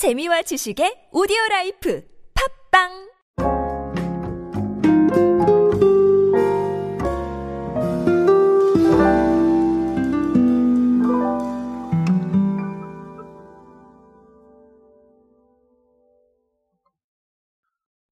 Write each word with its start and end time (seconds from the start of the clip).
재미와 0.00 0.40
지식의 0.40 1.10
오디오 1.12 1.36
life 1.50 2.02
팟빵 2.72 2.88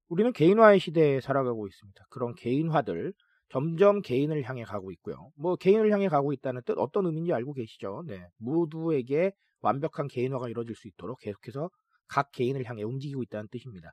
우리는 0.09 0.31
개인화의 0.31 0.79
시대에 0.79 1.21
살아가고 1.21 1.65
있습니다. 1.65 2.05
그런 2.11 2.35
개인화들 2.35 3.13
점점 3.49 4.01
개인을 4.01 4.43
향해 4.43 4.63
가고 4.63 4.91
있고요. 4.91 5.31
뭐 5.35 5.55
개인을 5.55 5.91
향해 5.91 6.07
가고 6.07 6.33
있다는 6.33 6.61
뜻 6.65 6.77
어떤 6.77 7.05
의미인지 7.07 7.33
알고 7.33 7.53
계시죠? 7.53 8.03
네. 8.07 8.27
모두에게 8.37 9.33
완벽한 9.61 10.07
개인화가 10.07 10.49
이루어질 10.49 10.75
수 10.75 10.87
있도록 10.87 11.19
계속해서 11.19 11.69
각 12.07 12.31
개인을 12.31 12.65
향해 12.65 12.83
움직이고 12.83 13.23
있다는 13.23 13.47
뜻입니다. 13.51 13.91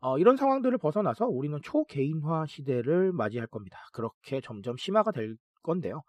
어, 0.00 0.18
이런 0.18 0.36
상황들을 0.36 0.76
벗어나서 0.78 1.26
우리는 1.26 1.58
초개인화 1.62 2.46
시대를 2.46 3.12
맞이할 3.12 3.46
겁니다. 3.46 3.78
그렇게 3.92 4.40
점점 4.40 4.76
심화가 4.76 5.10
될 5.10 5.36
건데요. 5.62 6.02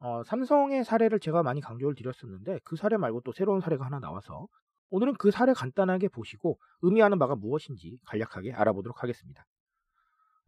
어, 0.00 0.22
삼성의 0.24 0.84
사례를 0.84 1.18
제가 1.18 1.42
많이 1.42 1.60
강조를 1.60 1.94
드렸었는데 1.94 2.60
그 2.64 2.76
사례 2.76 2.96
말고 2.96 3.22
또 3.22 3.32
새로운 3.32 3.60
사례가 3.60 3.84
하나 3.84 3.98
나와서 3.98 4.46
오늘은 4.90 5.14
그 5.14 5.30
사례 5.30 5.52
간단하게 5.52 6.08
보시고 6.08 6.58
의미하는 6.82 7.18
바가 7.18 7.34
무엇인지 7.36 7.98
간략하게 8.06 8.52
알아보도록 8.52 9.02
하겠습니다. 9.02 9.44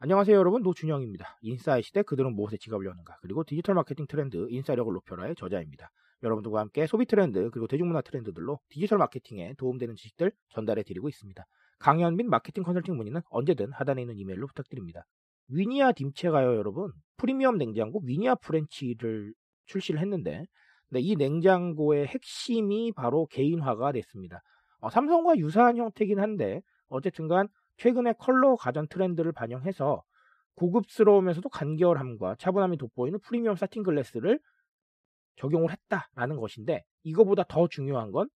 안녕하세요 0.02 0.34
여러분 0.34 0.62
노준영입니다. 0.62 1.36
인사이 1.42 1.82
시대 1.82 2.00
그들은 2.00 2.34
무엇에 2.34 2.56
지갑을 2.56 2.86
여는가 2.86 3.18
그리고 3.20 3.44
디지털 3.44 3.74
마케팅 3.74 4.06
트렌드 4.06 4.46
인사력을 4.48 4.90
높여라의 4.90 5.34
저자입니다. 5.36 5.90
여러분들과 6.22 6.60
함께 6.60 6.86
소비 6.86 7.04
트렌드 7.04 7.50
그리고 7.50 7.66
대중문화 7.66 8.00
트렌드들로 8.00 8.60
디지털 8.70 8.96
마케팅에 8.96 9.56
도움되는 9.58 9.96
지식들 9.96 10.32
전달해 10.54 10.84
드리고 10.84 11.10
있습니다. 11.10 11.44
강연 11.78 12.16
및 12.16 12.24
마케팅 12.28 12.62
컨설팅 12.62 12.96
문의는 12.96 13.20
언제든 13.28 13.72
하단에 13.72 14.00
있는 14.00 14.16
이메일로 14.16 14.46
부탁드립니다. 14.46 15.04
위니아 15.48 15.92
딤체가요 15.92 16.56
여러분 16.56 16.92
프리미엄 17.18 17.58
냉장고 17.58 18.00
위니아 18.02 18.36
프렌치를 18.36 19.34
출시를 19.66 20.00
했는데 20.00 20.46
네, 20.88 21.00
이 21.00 21.14
냉장고의 21.14 22.06
핵심이 22.06 22.90
바로 22.92 23.26
개인화가 23.26 23.92
됐습니다. 23.92 24.40
어, 24.78 24.88
삼성과 24.88 25.36
유사한 25.36 25.76
형태긴 25.76 26.20
한데 26.20 26.62
어쨌든간 26.88 27.48
최근에 27.80 28.12
컬러 28.18 28.56
가전 28.56 28.88
트렌드를 28.88 29.32
반영해서 29.32 30.02
고급스러우면서도 30.56 31.48
간결함과 31.48 32.36
차분함이 32.38 32.76
돋보이는 32.76 33.20
프리미엄 33.20 33.56
satin 33.56 33.82
glass를 33.82 34.38
적용을 35.36 35.70
했다라는 35.72 36.36
것인데 36.36 36.84
이거보다 37.04 37.44
더 37.44 37.68
중요한 37.68 38.12
건 38.12 38.28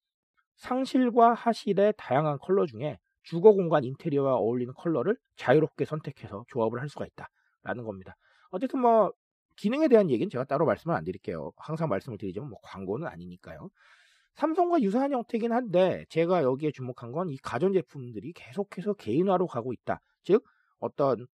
상실과 0.56 1.34
하실의 1.34 1.92
다양한 1.98 2.39
컬러 2.39 2.64
중에 2.64 2.98
주거 3.23 3.53
공간 3.53 3.84
인테리어와 3.84 4.36
어울리는 4.36 4.73
컬러를 4.73 5.19
자유롭게 5.36 5.84
선택해서 5.84 6.47
조합을 6.48 6.81
할 6.81 6.89
수가 6.89 7.05
있다라는 7.05 7.84
겁니다. 7.84 8.17
어쨌든 8.48 8.81
뭐 8.81 9.12
기능에 9.56 9.89
대한 9.89 10.11
얘기는 10.11 10.31
제가 10.31 10.45
따로 10.45 10.64
말씀을 10.64 10.97
안 10.97 11.05
드릴게요. 11.05 11.53
항상 11.58 11.91
말씀을 11.91 12.17
드리지만 12.17 12.48
뭐 12.48 12.58
광고는 12.62 13.06
아니니까요. 13.06 13.69
삼성과 14.34 14.82
유사한 14.82 15.12
형태긴 15.12 15.52
한데 15.52 16.04
제가 16.08 16.42
여기에 16.42 16.72
주목한 16.72 17.12
건 17.12 17.28
이 17.30 17.36
가전제품들이 17.38 18.32
계속해서 18.34 18.94
개인화로 18.94 19.46
가고 19.46 19.72
있다. 19.72 20.00
즉 20.24 20.44
어떤 20.78 21.27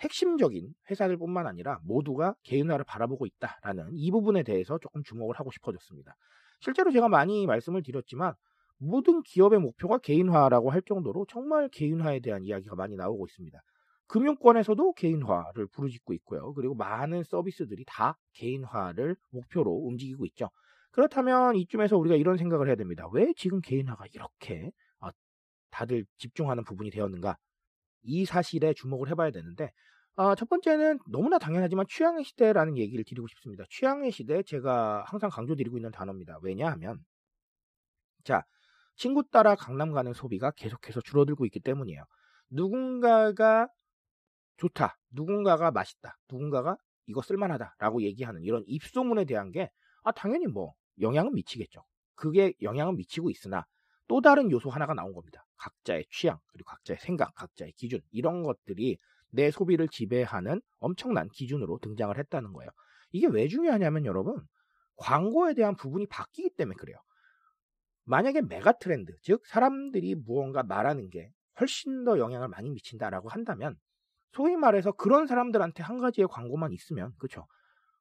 핵심적인 0.00 0.74
회사들뿐만 0.90 1.46
아니라 1.46 1.80
모두가 1.84 2.34
개인화를 2.44 2.84
바라보고 2.84 3.26
있다라는 3.26 3.90
이 3.92 4.10
부분에 4.10 4.42
대해서 4.44 4.78
조금 4.78 5.02
주목을 5.02 5.36
하고 5.38 5.50
싶어졌습니다. 5.50 6.14
실제로 6.60 6.92
제가 6.92 7.08
많이 7.08 7.46
말씀을 7.46 7.82
드렸지만 7.82 8.34
모든 8.78 9.22
기업의 9.22 9.58
목표가 9.60 9.98
개인화라고 9.98 10.70
할 10.70 10.82
정도로 10.82 11.26
정말 11.28 11.68
개인화에 11.68 12.20
대한 12.20 12.44
이야기가 12.44 12.76
많이 12.76 12.94
나오고 12.96 13.26
있습니다. 13.26 13.58
금융권에서도 14.06 14.92
개인화를 14.94 15.66
부르짖고 15.68 16.14
있고요. 16.14 16.54
그리고 16.54 16.74
많은 16.74 17.24
서비스들이 17.24 17.84
다 17.86 18.16
개인화를 18.34 19.16
목표로 19.30 19.70
움직이고 19.72 20.24
있죠. 20.26 20.48
그렇다면 20.90 21.56
이쯤에서 21.56 21.96
우리가 21.96 22.16
이런 22.16 22.36
생각을 22.36 22.66
해야 22.68 22.76
됩니다. 22.76 23.06
왜 23.12 23.32
지금 23.36 23.60
개인화가 23.60 24.06
이렇게 24.12 24.70
어, 25.00 25.08
다들 25.70 26.04
집중하는 26.18 26.64
부분이 26.64 26.90
되었는가? 26.90 27.36
이 28.02 28.24
사실에 28.24 28.72
주목을 28.74 29.08
해봐야 29.10 29.30
되는데 29.30 29.70
어, 30.16 30.34
첫 30.34 30.48
번째는 30.48 30.98
너무나 31.10 31.38
당연하지만 31.38 31.86
취향의 31.88 32.24
시대라는 32.24 32.76
얘기를 32.76 33.04
드리고 33.04 33.28
싶습니다. 33.28 33.64
취향의 33.70 34.10
시대 34.10 34.42
제가 34.42 35.04
항상 35.06 35.30
강조드리고 35.30 35.78
있는 35.78 35.90
단어입니다. 35.92 36.38
왜냐하면 36.42 36.98
자 38.24 38.42
친구 38.96 39.22
따라 39.30 39.54
강남 39.54 39.92
가는 39.92 40.12
소비가 40.12 40.50
계속해서 40.50 41.00
줄어들고 41.02 41.44
있기 41.46 41.60
때문이에요. 41.60 42.02
누군가가 42.50 43.68
좋다, 44.56 44.98
누군가가 45.10 45.70
맛있다, 45.70 46.16
누군가가 46.28 46.76
이거 47.06 47.22
쓸만하다라고 47.22 48.02
얘기하는 48.02 48.42
이런 48.42 48.64
입소문에 48.66 49.24
대한 49.24 49.52
게 49.52 49.70
아, 50.08 50.12
당연히 50.12 50.46
뭐 50.46 50.72
영향은 51.02 51.34
미치겠죠. 51.34 51.84
그게 52.14 52.54
영향은 52.62 52.96
미치고 52.96 53.28
있으나 53.28 53.66
또 54.06 54.22
다른 54.22 54.50
요소 54.50 54.70
하나가 54.70 54.94
나온 54.94 55.12
겁니다. 55.12 55.44
각자의 55.58 56.06
취향, 56.10 56.38
그리고 56.50 56.70
각자의 56.70 56.98
생각, 56.98 57.34
각자의 57.34 57.72
기준, 57.72 58.00
이런 58.10 58.42
것들이 58.42 58.96
내 59.30 59.50
소비를 59.50 59.86
지배하는 59.88 60.62
엄청난 60.78 61.28
기준으로 61.28 61.78
등장을 61.82 62.18
했다는 62.18 62.54
거예요. 62.54 62.70
이게 63.12 63.26
왜 63.26 63.48
중요하냐면 63.48 64.06
여러분, 64.06 64.40
광고에 64.96 65.52
대한 65.52 65.76
부분이 65.76 66.06
바뀌기 66.06 66.54
때문에 66.56 66.74
그래요. 66.76 66.96
만약에 68.04 68.40
메가 68.40 68.72
트렌드, 68.78 69.12
즉 69.20 69.44
사람들이 69.44 70.14
무언가 70.14 70.62
말하는 70.62 71.10
게 71.10 71.30
훨씬 71.60 72.04
더 72.04 72.18
영향을 72.18 72.48
많이 72.48 72.70
미친다라고 72.70 73.28
한다면 73.28 73.76
소위 74.32 74.56
말해서 74.56 74.92
그런 74.92 75.26
사람들한테 75.26 75.82
한 75.82 75.98
가지의 75.98 76.28
광고만 76.28 76.72
있으면 76.72 77.12
그렇죠. 77.18 77.46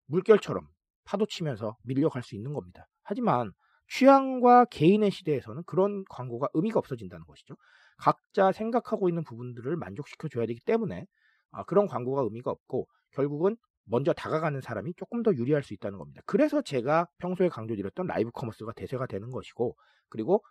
물결처럼 0.05 0.69
파도 1.07 1.25
치면서 1.25 1.77
밀려갈 1.83 2.21
수 2.21 2.35
있는 2.35 2.53
겁니다. 2.53 2.85
하지만 3.03 3.51
취향과 3.89 4.65
개인의 4.65 5.11
시대에서는 5.11 5.63
그런 5.65 6.03
광고가 6.09 6.49
의미가 6.53 6.77
없어진다는 6.79 7.25
것이죠. 7.25 7.55
각자 7.97 8.51
생각하고 8.51 9.07
있는 9.07 9.23
부분들을 9.23 9.75
만족시켜 9.77 10.27
줘야 10.27 10.45
되기 10.45 10.59
때문에 10.59 11.05
아, 11.51 11.63
그런 11.63 11.87
광고가 11.87 12.23
의미가 12.23 12.51
없고 12.51 12.87
결국은 13.11 13.55
먼저 13.85 14.11
다가가는 14.11 14.59
사람이 14.59 14.93
조금 14.97 15.23
더 15.23 15.33
유리할 15.33 15.63
수 15.63 15.73
있다는 15.73 15.97
겁니다. 15.97 16.21
그래서 16.25 16.61
제가 16.61 17.07
평소에 17.19 17.47
강조드렸던 17.47 18.07
live 18.07 18.29
commerce가 18.31 18.73
대세가 18.73 19.07
되는 19.07 19.31
것이고 19.31 19.77
그리고 20.09 20.43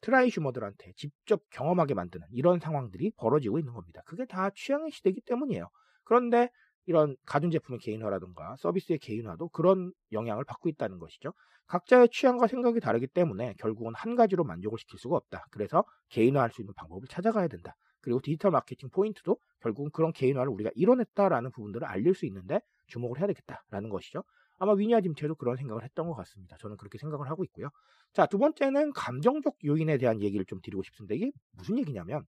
trysumer들한테 0.00 0.92
직접 0.96 1.42
경험하게 1.50 1.92
만드는 1.92 2.26
이런 2.30 2.58
상황들이 2.58 3.12
벌어지고 3.16 3.58
있는 3.58 3.74
겁니다. 3.74 4.00
그게 4.06 4.24
다 4.24 4.50
취향의 4.54 4.90
시대이기 4.90 5.20
때문이에요. 5.26 5.68
그런데 6.04 6.48
이런 6.86 7.16
가전제품의 7.26 7.80
개인화라든가 7.80 8.56
서비스의 8.58 8.98
개인화도 8.98 9.48
그런 9.48 9.92
영향을 10.12 10.44
받고 10.44 10.68
있다는 10.68 10.98
것이죠. 10.98 11.32
각자의 11.66 12.08
취향과 12.10 12.46
생각이 12.46 12.80
다르기 12.80 13.08
때문에 13.08 13.54
결국은 13.58 13.92
한 13.94 14.14
가지로 14.14 14.44
만족을 14.44 14.78
시킬 14.78 14.98
수가 14.98 15.16
없다. 15.16 15.46
그래서 15.50 15.84
개인화할 16.10 16.50
수 16.50 16.62
있는 16.62 16.72
방법을 16.74 17.08
찾아가야 17.08 17.48
된다. 17.48 17.74
그리고 18.00 18.20
디지털 18.20 18.52
마케팅 18.52 18.88
포인트도 18.88 19.36
결국은 19.60 19.90
그런 19.90 20.12
개인화를 20.12 20.48
우리가 20.52 20.70
이뤄냈다라는 20.76 21.50
부분들을 21.50 21.84
알릴 21.86 22.14
수 22.14 22.24
있는데 22.26 22.60
주목을 22.86 23.18
해야 23.18 23.26
되겠다라는 23.26 23.90
것이죠. 23.90 24.22
아마 24.58 24.72
위니아 24.74 25.00
딤체도 25.00 25.34
그런 25.34 25.56
생각을 25.56 25.82
했던 25.82 26.06
것 26.06 26.14
같습니다. 26.14 26.56
저는 26.58 26.76
그렇게 26.76 26.98
생각을 26.98 27.28
하고 27.28 27.42
있고요. 27.44 27.68
자, 28.12 28.26
두 28.26 28.38
번째는 28.38 28.92
감정적 28.92 29.56
요인에 29.64 29.98
대한 29.98 30.22
얘기를 30.22 30.46
좀 30.46 30.60
드리고 30.62 30.82
싶습니다. 30.84 31.14
이게 31.14 31.32
무슨 31.50 31.78
얘기냐면, 31.78 32.24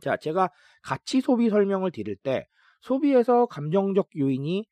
자, 0.00 0.16
제가 0.16 0.50
가치 0.82 1.20
소비 1.20 1.50
설명을 1.50 1.90
드릴 1.90 2.16
때 2.16 2.46
소비에서 2.80 3.46
감정적 3.46 4.10
요인이 4.16 4.66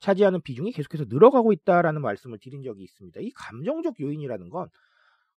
차지하는 0.00 0.40
비중이 0.42 0.72
계속해서 0.72 1.04
늘어가고 1.08 1.52
있다라는 1.52 2.02
말씀을 2.02 2.38
드린 2.40 2.62
적이 2.62 2.84
있습니다. 2.84 3.20
이 3.20 3.30
감정적 3.34 4.00
요인이라는 4.00 4.48
건 4.50 4.68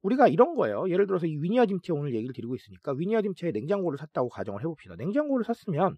우리가 0.02 0.28
이런 0.28 0.56
거예요. 0.56 0.90
예를 0.90 1.08
들어서 1.08 1.28
이 1.28 1.38
위니아 1.38 1.66
딤체 1.66 1.94
오늘 1.94 2.16
얘기를 2.16 2.34
드리고 2.34 2.56
있으니까 2.56 2.94
위니아 2.94 3.22
딤체에 3.22 3.52
냉장고를 3.52 3.98
샀다고 4.00 4.30
가정을 4.30 4.62
해봅시다. 4.62 4.96
냉장고를 4.98 5.46
샀으면 5.46 5.98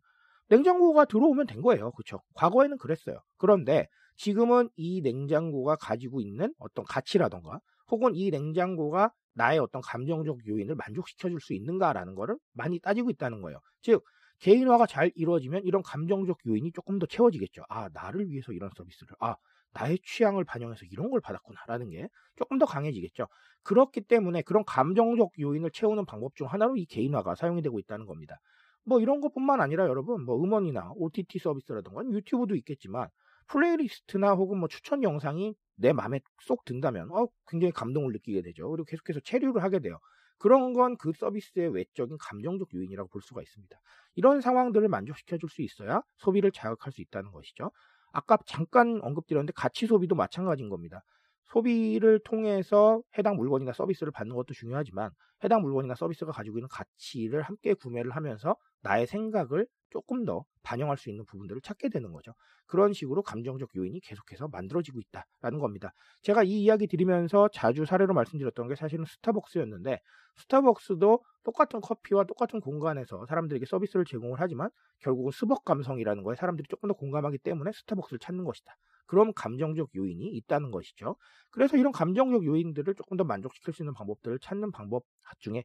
냉장고가 0.50 1.06
들어오면 1.06 1.48
된 1.48 1.62
거예요. 1.62 1.92
그렇죠? 1.92 2.22
과거에는 2.36 2.78
그랬어요. 2.78 3.18
그런데 3.38 3.88
지금은 4.18 4.70
이 4.76 5.02
냉장고가 5.02 5.76
가지고 5.78 6.22
있는 6.22 6.54
어떤 6.60 6.86
가치라던가 6.86 7.60
혹은 7.90 8.16
이 8.16 8.30
냉장고가 8.30 9.12
나의 9.36 9.60
어떤 9.60 9.82
감정적 9.82 10.48
요인을 10.48 10.76
만족시켜 10.76 11.30
줄 11.30 11.40
수 11.40 11.54
있는가라는 11.54 12.16
거를 12.16 12.38
많이 12.54 12.80
따지고 12.80 13.10
있다는 13.10 13.42
거예요. 13.42 13.60
즉 13.82 14.04
개인화가 14.44 14.86
잘 14.88 15.10
이루어지면 15.16 15.64
이런 15.64 15.82
감정적 15.82 16.40
요인이 16.46 16.74
조금 16.74 17.00
더 17.00 17.06
채워지겠죠. 17.06 17.64
아, 17.70 17.88
나를 17.94 18.30
위해서 18.30 18.52
이런 18.52 18.70
서비스를. 18.76 19.16
아, 19.22 19.38
나의 19.72 20.00
취향을 20.04 20.44
반영해서 20.44 20.86
이런 20.92 21.10
걸 21.10 21.22
받았구나라는 21.22 21.90
게 21.90 22.10
조금 22.36 22.60
더 22.60 22.66
강해지겠죠. 22.66 23.28
그렇기 23.64 24.02
때문에 24.02 24.42
그런 24.42 24.66
감정적 24.66 25.32
요인을 25.40 25.72
채우는 25.72 26.06
방법 26.06 26.36
중 26.36 26.48
하나로 26.48 26.76
이 26.76 26.86
개인화가 26.86 27.36
사용이 27.36 27.62
되고 27.62 27.80
있다는 27.80 28.06
겁니다. 28.06 28.36
뭐 28.84 29.00
이런 29.00 29.22
것뿐만 29.22 29.62
아니라 29.62 29.88
여러분 29.88 30.26
뭐 30.26 30.36
음원이나 30.44 30.92
OTT 30.98 31.40
서비스라든가 31.40 32.04
유튜브도 32.12 32.56
있겠지만 32.56 33.08
playlist나 33.48 34.34
혹은 34.34 34.58
뭐 34.58 34.68
추천 34.68 35.04
영상이 35.04 35.56
내 35.76 35.94
마음에 35.94 36.20
쏙 36.42 36.66
든다면 36.66 37.12
어, 37.12 37.28
굉장히 37.48 37.72
감동을 37.72 38.12
느끼게 38.12 38.42
되죠. 38.42 38.70
그리고 38.70 38.84
계속해서 38.84 39.22
체류를 39.22 39.64
하게 39.64 39.80
돼요. 39.80 40.00
그런 40.38 40.74
건 40.74 40.98
그 40.98 41.12
서비스의 41.14 41.70
외적인 41.74 42.18
감정적 42.20 42.74
요인이라고 42.74 43.10
볼 43.10 43.22
수가 43.22 43.42
있습니다. 43.42 43.80
이런 44.16 44.42
상황들을 44.42 44.88
만족시켜 44.90 45.38
줄 45.38 45.50
수 45.50 45.62
있어야 45.62 46.02
소비를 46.18 46.52
자극할 46.52 46.92
수 46.94 47.02
있다는 47.02 47.32
것이죠. 47.32 47.72
아까 48.12 48.38
잠깐 48.46 49.00
언급드렸는데 49.02 49.54
가치 49.56 49.88
소비도 49.88 50.16
마찬가지인 50.16 50.70
겁니다. 50.70 51.04
소비를 51.46 52.20
통해서 52.24 53.02
해당 53.18 53.36
물건이나 53.36 53.74
서비스를 53.74 54.12
받는 54.12 54.36
것도 54.36 54.54
중요하지만 54.54 55.12
해당 55.44 55.62
물건이나 55.62 55.96
서비스가 55.96 56.32
가지고 56.32 56.58
있는 56.58 56.68
가치를 56.70 57.42
함께 57.42 57.74
구매를 57.74 58.12
하면서 58.12 58.56
나의 58.82 59.08
생각을 59.08 59.68
조금 59.90 60.26
더 60.26 60.44
반영할 60.64 60.98
수 60.98 61.10
있는 61.10 61.24
부분들을 61.26 61.62
찾게 61.62 61.90
되는 61.90 62.12
거죠. 62.12 62.34
그런 62.66 62.94
식으로 62.94 63.22
감정적 63.22 63.70
요인이 63.76 64.00
계속해서 64.00 64.48
만들어지고 64.48 65.00
있다라는 65.00 65.60
겁니다. 65.60 65.94
제가 66.22 66.44
이 66.44 66.64
이야기 66.64 66.88
드리면서 66.88 67.50
자주 67.54 67.86
사례로 67.86 68.14
말씀드렸던 68.14 68.70
게 68.70 68.76
사실은 68.76 69.06
스타벅스였는데 69.06 70.00
스타벅스도 70.38 71.24
똑같은 71.44 71.82
커피와 71.82 72.24
똑같은 72.24 72.60
공간에서 72.60 73.26
사람들에게 73.28 73.66
서비스를 73.66 74.06
제공을 74.06 74.38
하지만 74.40 74.70
결국은 75.00 75.32
스벅 75.32 75.64
감성이라는 75.66 76.24
거에 76.24 76.36
사람들이 76.36 76.68
조금 76.70 76.88
더 76.88 76.96
공감하기 76.96 77.38
때문에 77.40 77.72
스타벅스를 77.74 78.20
찾는 78.20 78.44
것이다. 78.46 78.76
그럼 79.14 79.32
감정적 79.36 79.90
요인이 79.96 80.26
있다는 80.26 80.72
것이죠. 80.72 81.18
그래서 81.52 81.78
이런 81.78 81.92
감정적 81.92 82.46
요인들을 82.46 82.96
조금 82.96 83.16
더 83.16 83.24
만족시킬 83.24 83.72
수 83.72 83.84
있는 83.84 83.94
방법들을 83.94 84.40
찾는 84.40 84.72
방법 84.72 85.04
중에 85.38 85.64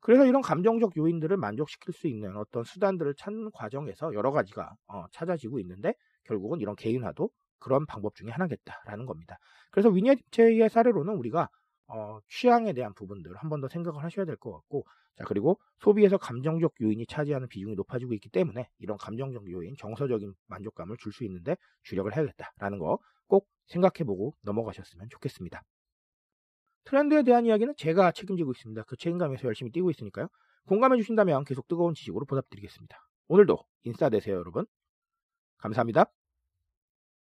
그래서 0.00 0.24
이런 0.24 0.40
감정적 0.40 0.96
요인들을 0.96 1.36
만족시킬 1.36 1.92
수 1.92 2.08
있는 2.08 2.38
어떤 2.38 2.64
수단들을 2.64 3.14
찾는 3.16 3.50
과정에서 3.52 4.14
여러 4.14 4.32
가지가 4.32 4.74
어, 4.86 5.04
찾아지고 5.12 5.60
있는데 5.60 5.92
결국은 6.24 6.60
이런 6.60 6.74
개인화도 6.74 7.28
그런 7.58 7.84
방법 7.84 8.14
중에 8.14 8.30
하나겠다라는 8.30 9.04
겁니다. 9.04 9.36
그래서 9.70 9.90
위니체의 9.90 10.70
사례로는 10.70 11.14
우리가 11.14 11.50
어, 11.92 12.18
취향에 12.28 12.72
대한 12.72 12.94
부분들 12.94 13.36
한 13.36 13.48
번 13.50 13.60
더 13.60 13.68
생각을 13.68 14.02
하셔야 14.02 14.24
될 14.26 14.36
것 14.36 14.52
같고 14.52 14.84
자 15.16 15.24
그리고 15.24 15.60
소비에서 15.80 16.16
감정적 16.18 16.74
요인이 16.80 17.06
차지하는 17.06 17.48
비중이 17.48 17.74
높아지고 17.74 18.14
있기 18.14 18.28
때문에 18.30 18.68
이런 18.78 18.96
감정적 18.98 19.50
요인 19.50 19.74
정서적인 19.78 20.34
만족감을 20.46 20.96
줄 20.98 21.12
수 21.12 21.24
있는데 21.24 21.56
주력을 21.82 22.14
해야겠다라는 22.16 22.78
거 22.78 22.98
꼭 23.28 23.48
생각해보고 23.68 24.36
넘어가셨으면 24.42 25.08
좋겠습니다. 25.10 25.62
트렌드에 26.84 27.22
대한 27.22 27.46
이야기는 27.46 27.74
제가 27.76 28.12
책임지고 28.12 28.52
있습니다. 28.52 28.82
그 28.84 28.96
책임감에서 28.96 29.46
열심히 29.48 29.70
뛰고 29.72 29.90
있으니까요. 29.90 30.28
공감해 30.66 30.96
주신다면 30.98 31.44
계속 31.44 31.66
뜨거운 31.68 31.94
지식으로 31.94 32.26
보답드리겠습니다. 32.26 32.96
오늘도 33.28 33.58
인싸 33.84 34.10
되세요, 34.10 34.36
여러분. 34.36 34.66
감사합니다. 35.58 36.21